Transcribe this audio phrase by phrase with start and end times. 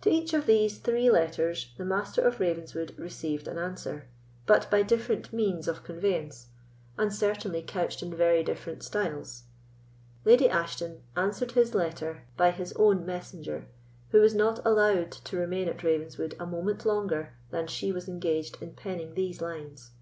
[0.00, 4.08] To each of these three letters the Master of Ravenswood received an answer,
[4.44, 6.48] but by different means of conveyance,
[6.98, 9.44] and certainly couched in very different styles.
[10.24, 13.68] Lady Ashton answered his letter by his own messenger,
[14.10, 18.60] who was not allowed to remain at Ravenswood a moment longer than she was engaged
[18.60, 19.92] in penning these lines.